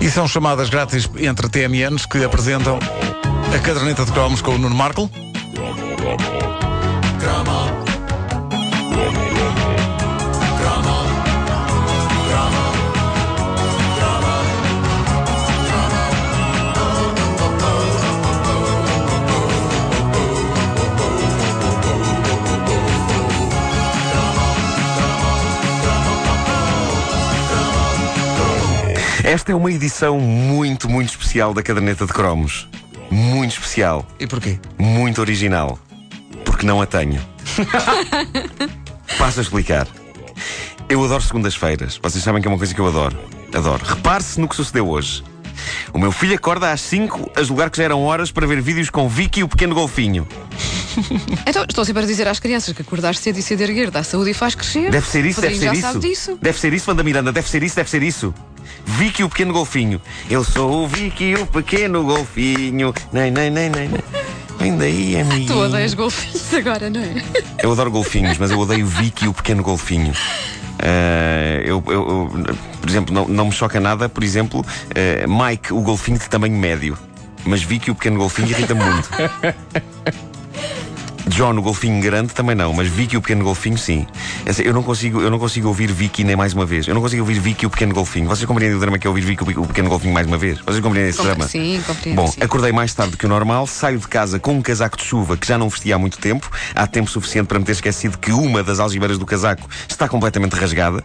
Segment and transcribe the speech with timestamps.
[0.00, 2.78] E são chamadas grátis entre TMNs que apresentam
[3.54, 5.10] a caderneta de cromos com o Nuno Marco.
[29.30, 32.68] Esta é uma edição muito, muito especial da caderneta de cromos.
[33.08, 34.04] Muito especial.
[34.18, 34.58] E porquê?
[34.76, 35.78] Muito original.
[36.44, 37.24] Porque não a tenho.
[39.16, 39.86] Passo a explicar.
[40.88, 41.96] Eu adoro segundas-feiras.
[42.02, 43.16] Vocês sabem que é uma coisa que eu adoro.
[43.54, 43.84] Adoro.
[43.84, 45.22] Repare-se no que sucedeu hoje.
[45.92, 48.90] O meu filho acorda às 5 a julgar que já eram horas para ver vídeos
[48.90, 50.26] com Vicky e o pequeno golfinho.
[51.46, 54.30] Então, estou sempre a dizer às crianças que acordar cedo e cedo erguer dá saúde
[54.30, 54.90] e faz crescer.
[54.90, 55.82] Deve ser isso, deve ser já isso.
[55.82, 56.38] sabe disso.
[56.40, 58.32] Deve ser isso, Wanda Miranda, deve ser isso, deve ser isso.
[58.84, 60.00] Vicky o pequeno golfinho.
[60.28, 62.94] Eu sou o Vicky o pequeno golfinho.
[63.12, 63.88] Nem, nem, nem, nem.
[63.88, 64.00] nem.
[64.58, 65.46] Vem daí, amiguinho.
[65.48, 67.22] Tu odeias golfinhos agora, não é?
[67.62, 70.12] Eu adoro golfinhos, mas eu odeio Vicky o pequeno golfinho.
[70.78, 75.72] Ah, eu, eu- eu, por exemplo, não, não me choca nada, por exemplo, ah, Mike,
[75.72, 76.96] o golfinho de tamanho médio.
[77.44, 79.08] Mas Vicky, o pequeno golfinho, irrita-me muito.
[81.28, 84.06] John, o golfinho grande, também não, mas Vicky, o pequeno golfinho, sim.
[84.44, 86.86] Essa- Eu não, consigo, eu não consigo ouvir Vicky nem mais uma vez.
[86.88, 88.26] Eu não consigo ouvir Vicky, o pequeno golfinho.
[88.28, 90.58] Vocês compreendem o drama que é ouvir Vicky, o pequeno golfinho mais uma vez?
[90.60, 91.48] Vocês compreendem esse Compre- drama?
[91.48, 92.40] sim, compreendo, Bom, sim.
[92.42, 95.36] acordei mais tarde do que o normal, saio de casa com um casaco de chuva
[95.36, 96.50] que já não vestia há muito tempo.
[96.74, 100.54] Há tempo suficiente para me ter esquecido que uma das algibeiras do casaco está completamente
[100.54, 101.02] rasgada.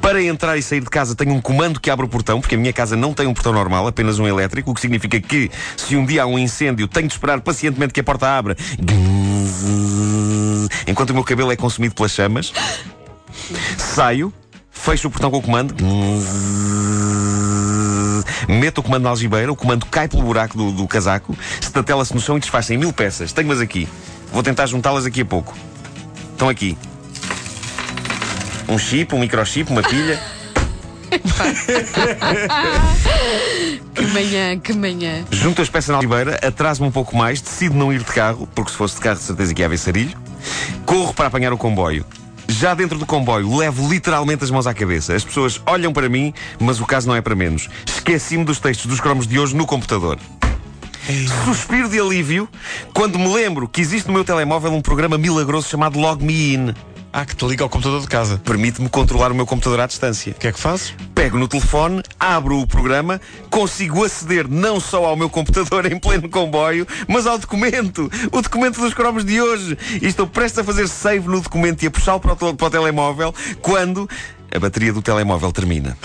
[0.00, 2.58] Para entrar e sair de casa tenho um comando que abre o portão, porque a
[2.58, 5.96] minha casa não tem um portão normal, apenas um elétrico, o que significa que se
[5.96, 8.56] um dia há um incêndio, tenho de esperar pacientemente que a porta abra.
[10.86, 12.52] Enquanto o meu cabelo é consumido pelas chamas.
[13.78, 14.32] Saio,
[14.70, 15.74] fecho o portão com o comando.
[18.48, 22.20] Meto o comando na algibeira, o comando cai pelo buraco do, do casaco, estatela-se no
[22.20, 23.32] chão e desfaz-se em mil peças.
[23.32, 23.88] Tenho-as aqui.
[24.32, 25.54] Vou tentar juntá-las daqui a pouco.
[26.32, 26.76] Estão aqui.
[28.68, 30.20] Um chip, um microchip, uma pilha.
[33.94, 35.24] Que manhã, que manhã.
[35.30, 38.72] Junto as peças na algibeira, atraso-me um pouco mais, decido não ir de carro, porque
[38.72, 40.16] se fosse de carro, de certeza que ia haver sarilho.
[40.84, 42.04] Corro para apanhar o comboio.
[42.48, 45.14] Já dentro do comboio, levo literalmente as mãos à cabeça.
[45.14, 47.68] As pessoas olham para mim, mas o caso não é para menos.
[47.86, 50.18] Esqueci-me dos textos dos cromos de hoje no computador.
[51.44, 52.48] Suspiro de alívio
[52.92, 56.74] quando me lembro que existe no meu telemóvel um programa milagroso chamado Log Me In.
[57.16, 58.40] Ah, que te liga ao computador de casa.
[58.44, 60.32] Permite-me controlar o meu computador à distância.
[60.32, 60.96] O que é que fazes?
[61.14, 66.28] Pego no telefone, abro o programa, consigo aceder não só ao meu computador em pleno
[66.28, 68.10] comboio, mas ao documento.
[68.32, 69.78] O documento dos cromos de hoje.
[70.02, 73.32] E estou prestes a fazer save no documento e a puxá-lo para, para o telemóvel
[73.62, 74.10] quando
[74.52, 75.96] a bateria do telemóvel termina.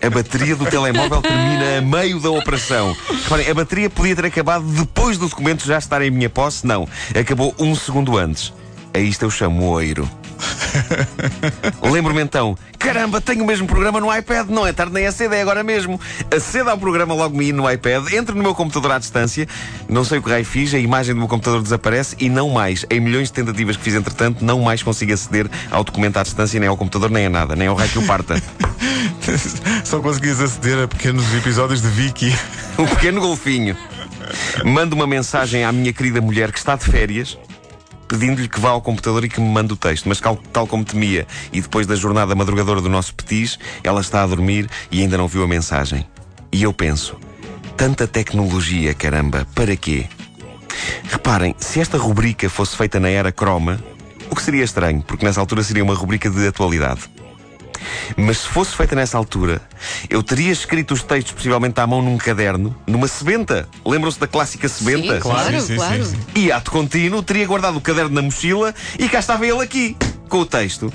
[0.00, 2.96] A bateria do telemóvel termina a meio da operação.
[3.24, 6.64] Reparem, a bateria podia ter acabado depois do documento já estar em minha posse?
[6.64, 6.88] Não.
[7.18, 8.52] Acabou um segundo antes.
[8.94, 10.08] A isto eu chamo oiro.
[11.82, 15.34] Lembro-me então, caramba, tenho o mesmo programa no iPad, não é tarde nem é cedo,
[15.34, 16.00] é agora mesmo.
[16.34, 19.46] Aceda ao programa logo me no iPad, entro no meu computador à distância,
[19.88, 22.84] não sei o que raio fiz, a imagem do meu computador desaparece e não mais,
[22.90, 26.58] em milhões de tentativas que fiz entretanto, não mais consigo aceder ao documento à distância,
[26.58, 28.40] nem ao computador, nem a nada, nem ao raio que o parta.
[29.84, 32.34] Só conseguias aceder a pequenos episódios de Vicky.
[32.78, 33.76] o pequeno golfinho.
[34.64, 37.38] Mando uma mensagem à minha querida mulher que está de férias,
[38.10, 40.08] pedindo-lhe que vá ao computador e que me mande o texto.
[40.08, 40.20] Mas
[40.52, 44.68] tal, como temia, e depois da jornada madrugadora do nosso petis, ela está a dormir
[44.90, 46.04] e ainda não viu a mensagem.
[46.50, 47.16] E eu penso,
[47.76, 50.06] tanta tecnologia, caramba, para quê?
[51.04, 53.78] Reparem, se esta rubrica fosse feita na era croma,
[54.28, 57.02] o que seria estranho, porque nessa altura seria uma rubrica de atualidade.
[58.16, 59.60] Mas se fosse feita nessa altura,
[60.08, 63.68] eu teria escrito os textos possivelmente à mão num caderno, numa sebenta.
[63.84, 65.14] Lembram-se da clássica sebenta?
[65.14, 66.04] Sim, claro, Sim, sim, claro.
[66.04, 66.20] sim, sim.
[66.34, 69.96] E ato contínuo, teria guardado o caderno na mochila e cá estava ele aqui,
[70.28, 70.92] com o texto.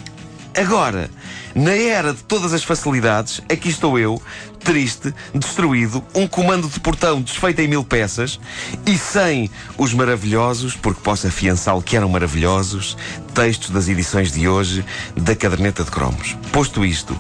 [0.58, 1.10] Agora,
[1.54, 4.22] na era de todas as facilidades, aqui estou eu,
[4.64, 8.40] triste, destruído, um comando de portão desfeito em mil peças
[8.86, 12.98] e sem os maravilhosos, porque posso afiançá-lo que eram maravilhosos,
[13.34, 14.84] textos das edições de hoje
[15.16, 16.38] da caderneta de cromos.
[16.52, 17.20] Posto isto,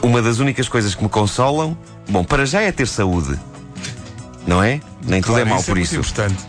[0.00, 1.76] uma das únicas coisas que me consolam,
[2.08, 3.38] bom, para já é ter saúde.
[4.46, 4.80] Não é?
[5.04, 5.96] Nem tudo é Claro, mau isso por é isso.
[5.96, 6.46] importante.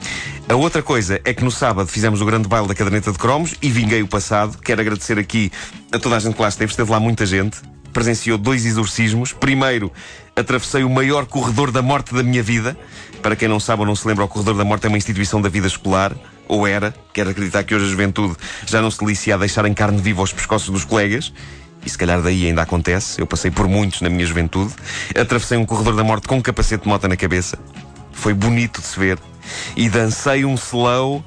[0.50, 3.54] A outra coisa é que no sábado fizemos o grande baile da caderneta de cromos
[3.62, 4.58] e vinguei o passado.
[4.58, 5.52] Quero agradecer aqui
[5.92, 6.72] a toda a gente que lá esteve.
[6.72, 7.60] Esteve lá muita gente.
[7.94, 9.32] Presenciou dois exorcismos.
[9.32, 9.92] Primeiro,
[10.36, 12.76] atravessei o maior corredor da morte da minha vida.
[13.22, 15.40] Para quem não sabe ou não se lembra, o corredor da morte é uma instituição
[15.40, 16.16] da vida escolar.
[16.48, 16.96] Ou era.
[17.14, 18.36] Quero acreditar que hoje a juventude
[18.66, 21.32] já não se delicia a deixar em carne viva os pescoços dos colegas.
[21.86, 23.22] e se calhar daí ainda acontece.
[23.22, 24.74] Eu passei por muitos na minha juventude.
[25.16, 27.56] Atravessei um corredor da morte com um capacete de moto na cabeça.
[28.20, 29.18] Foi bonito de se ver.
[29.76, 31.24] E dancei um slow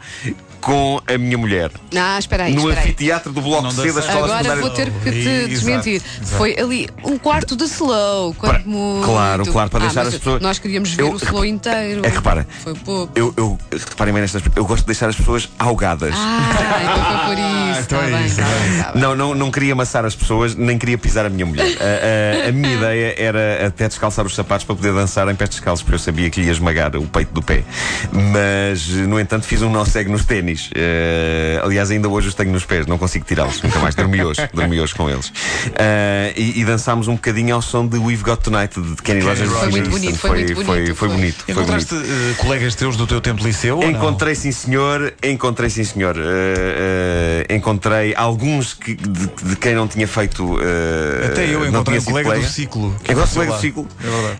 [0.62, 1.70] com a minha mulher.
[1.96, 2.84] Ah, espera aí, no espera aí.
[2.86, 4.00] anfiteatro do Bloco Não C da.
[4.00, 4.60] Escola Agora Secundária.
[4.62, 5.94] vou ter que te desmentir.
[6.20, 6.36] exato.
[6.38, 8.32] Foi ali um quarto de slow.
[8.34, 9.04] Quando Para- muito.
[9.04, 12.02] claro, claro, para Ah, deixar as pessoas- Nós queríamos ver Eu- o slow inteiro.
[12.04, 13.12] É repara, Foi pouco.
[13.18, 14.42] Eu, eu reparem bem nestas.
[14.54, 16.14] Eu gosto de deixar as pessoas ahogadas.
[16.16, 17.80] Ah, então foi por isso.
[17.80, 19.02] então Tá é bem, isso, tá é bem, tá bem.
[19.02, 21.76] Não, não, não queria amassar as pessoas, nem queria pisar a minha mulher.
[21.80, 25.50] A, a- a minha ideia era até descalçar os sapatos para poder dançar em pés
[25.50, 27.64] descalços, porque eu sabia que ia esmagar o peito do pé.
[28.12, 30.51] Mas, no entanto, fiz um nó cego nos ténis.
[30.74, 33.94] Eh, aliás, ainda hoje os tenho nos pés, não consigo tirá-los nunca mais.
[33.94, 35.32] Dormi hoje, dormi hoje com eles.
[35.74, 39.50] Eh, e, e dançámos um bocadinho ao som de We've Got Tonight de Kenny Rogers.
[39.50, 41.08] Foi muito bonito, foi muito foi, bonito, foi foi.
[41.08, 41.44] bonito.
[41.44, 42.10] foi Encontraste bonito.
[42.10, 43.82] eh, colegas teus do teu tempo de liceu?
[43.82, 46.16] Encontrei sim senhor, encontrei sim senhor.
[46.18, 50.58] Eh, encontrei alguns que, de, de quem não tinha feito.
[51.26, 52.94] Até eu encontrei um colega do ciclo.
[53.08, 53.56] Encontrei um colega lá.
[53.56, 53.88] do ciclo.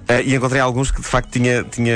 [0.09, 1.95] É e encontrei alguns que de facto tinha, tinha,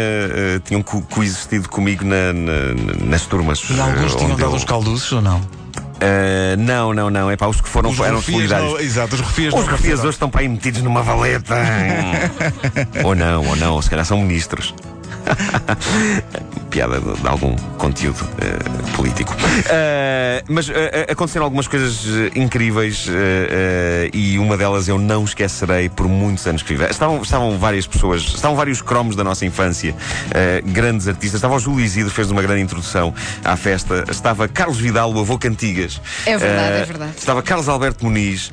[0.65, 3.63] tinham co- coexistido comigo na- na- nas turmas.
[3.71, 5.41] E alguns eh, tinham dado eu- os calduços ou não?
[6.01, 7.31] Eh, não, não, não.
[7.31, 8.81] É para os que foram Os eram refias solidários.
[8.81, 11.55] Exato, os refias Os refias hoje estão para aí metidos numa valeta.
[13.05, 14.75] ou não, ou não, se calhar são ministros.
[16.71, 19.35] Piada de, de algum conteúdo eh, político.
[19.69, 23.07] Eh, mas eh, aconteceram algumas coisas incríveis
[24.13, 26.91] e uma delas eu não esquecerei por muitos anos que vivi.
[26.91, 29.95] Estavam, estavam várias pessoas, estavam vários cromos da nossa infância,
[30.65, 31.35] grandes artistas.
[31.35, 33.15] Estava o Júlio Isidro, fez uma grande introdução
[33.45, 34.05] à festa.
[34.11, 36.01] Estava Carlos Vidal, o avô Cantigas.
[36.27, 37.13] É verdade, é verdade.
[37.17, 38.53] Estava Carlos Alberto Muniz.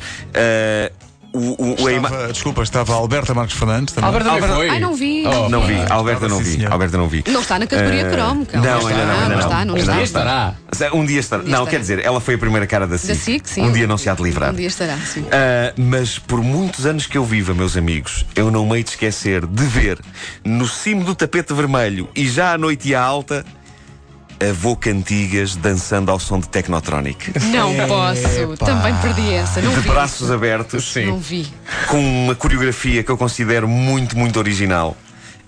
[1.34, 4.08] Eh, o, o, o- a ima- Estava, desculpa, estava a Alberta Marques Fernandes também.
[4.08, 4.70] Alberto também Alberto- foi.
[4.70, 5.24] Ai, não vi.
[5.28, 6.66] Oh, Não vi, Alberta não vi.
[6.66, 7.24] Alberta não vi.
[7.28, 8.68] Não está na categoria Eh, Chrome, calma.
[8.68, 9.92] não, ainda não, ainda não está, não está.
[9.92, 10.56] Um dia estará.
[10.94, 11.44] Um dia estará.
[11.44, 13.08] Não, quer dizer, ela foi a primeira cara da SIC.
[13.10, 13.62] Da SIC, sim.
[13.64, 14.52] Um dia não se há de livrar.
[14.52, 15.26] Um dia estará, sim.
[15.32, 18.92] Ah, mas por muitos anos que eu viva, meus amigos, eu não me hei de
[18.92, 20.00] esquecer de ver
[20.44, 23.46] no cimo do tapete vermelho e já à noite e à alta.
[24.50, 27.32] Avô Cantigas dançando ao som de Technotronic.
[27.52, 28.58] Não posso.
[28.58, 29.62] Também perdi essa.
[29.62, 29.88] Não De vi.
[29.90, 31.06] braços abertos, Sim.
[31.06, 31.48] Não vi.
[31.88, 34.98] com uma coreografia que eu considero muito, muito original.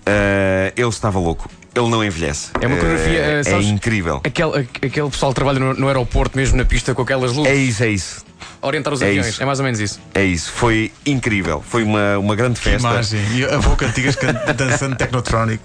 [0.06, 1.50] Ah, ele estava louco.
[1.74, 2.48] Ele não envelhece.
[2.60, 4.20] É uma coreografia, Ah, eh, é sabes- incrível.
[4.24, 7.54] Aquele, aquele pessoal que trabalha no, no aeroporto, mesmo na pista com aquelas luzes, É
[7.54, 8.24] isso, é isso.
[8.62, 9.28] Orientar os é aviões.
[9.28, 9.42] isso.
[9.42, 10.00] É mais ou menos isso.
[10.14, 10.50] É isso.
[10.52, 11.62] Foi incrível.
[11.66, 12.88] Foi uma, uma grande Que festa.
[12.88, 13.20] imagem.
[13.34, 14.16] E a boca antigas
[14.56, 15.62] dançando Technotronic.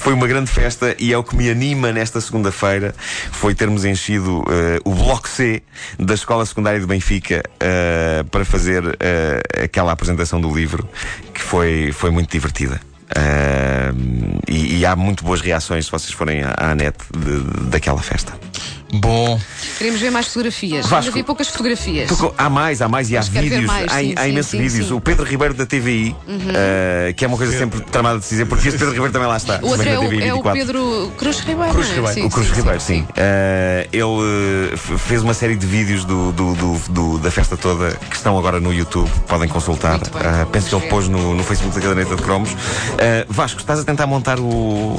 [0.00, 2.94] Foi uma grande festa e é o que me anima nesta segunda-feira
[3.32, 5.62] foi termos enchido eh, o Bloco C
[5.98, 10.88] da Escola Secundária de Benfica eh, para fazer eh, aquela apresentação do livro
[11.34, 12.80] que foi, foi muito divertida.
[14.48, 18.00] E, e há muito boas reações se vocês forem à, à net de- de- daquela
[18.02, 18.32] festa.
[18.92, 19.40] Bom,
[19.80, 20.84] Queremos ver mais fotografias.
[20.84, 20.96] Vasco.
[21.06, 22.06] Ainda vi poucas fotografias.
[22.06, 23.64] Tocou- há mais, há mais e há Mas vídeos.
[23.64, 24.88] mais, há, sim, há sim, imensos sim, vídeos.
[24.88, 24.92] sim.
[24.92, 26.14] O Pedro Ribeiro da TVI,
[26.54, 29.26] eh, que é uma coisa sempre tramada de se dizer, porque este Pedro Ribeiro também
[29.26, 29.58] lá está.
[29.62, 30.52] O outro é da o, TVI é o 24.
[30.60, 31.72] Pedro Cruz Ribeiro.
[31.72, 31.94] Cruz é?
[31.94, 32.12] Ribeiro.
[32.14, 33.06] Sim, O Cruz sim, Ribeiro, sim, sim.
[33.16, 37.92] Eh, ele eh, fez uma série de vídeos do, do- do- do- da festa toda
[38.10, 39.98] que estão agora no YouTube, podem consultar.
[39.98, 42.50] Eh, penso que ele pôs no, no Facebook da Caderneta de Cromos.
[43.30, 44.98] Vasco, estás a tentar montar o.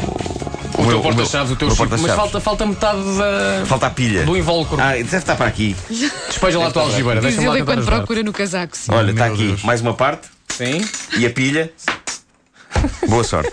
[0.78, 1.88] O, teu porta-chaves, o teu chip.
[1.90, 4.24] Mas falta, falta metade da, Falta a pilha.
[4.24, 4.80] do invólucro.
[4.80, 5.76] Ah, deve estar para aqui.
[6.28, 7.20] Despeja lá a tua algibeira.
[7.20, 8.76] Diz Deixa-me lá ele enquanto procura no casaco.
[8.78, 8.92] Sim.
[8.94, 9.64] Olha, está aqui Deus.
[9.64, 10.82] mais uma parte Sim.
[11.18, 11.72] e a pilha.
[13.08, 13.52] Boa sorte.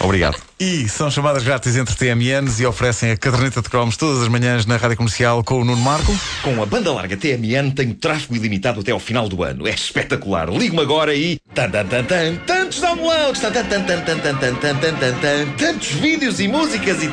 [0.00, 0.36] Obrigado.
[0.60, 4.64] e são chamadas grátis entre TMNs e oferecem a caderneta de cromos todas as manhãs
[4.64, 6.14] na rádio comercial com o Nuno Marco.
[6.42, 9.66] Com a banda larga TMN tenho tráfego ilimitado até ao final do ano.
[9.66, 10.48] É espetacular.
[10.50, 11.38] Ligo-me agora e.
[11.54, 12.36] Tan, tan, tan, tan,
[12.74, 13.40] tantos downloads,
[15.58, 17.06] tantos vídeos e músicas e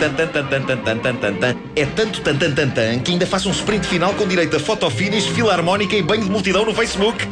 [1.75, 5.95] é tanto tan que ainda faço um sprint final com direito a foto finish, filarmónica
[5.95, 7.27] e banho de multidão no Facebook.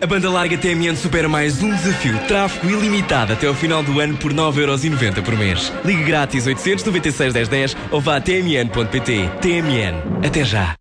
[0.00, 2.18] A banda larga TMN supera mais um desafio.
[2.26, 5.72] Tráfego ilimitado até ao final do ano por 9,90€ por mês.
[5.84, 9.30] Ligue grátis 896 1010 ou vá a tmn.pt.
[9.40, 10.26] TMN.
[10.26, 10.74] Até já.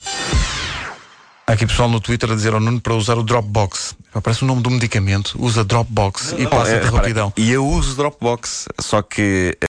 [1.52, 3.94] Há aqui pessoal no Twitter a dizer ao Nuno para usar o Dropbox.
[4.24, 5.36] Parece o nome do medicamento.
[5.38, 7.34] Usa Dropbox e passa-te eh, repara, rapidão.
[7.36, 9.58] E eu uso Dropbox, só que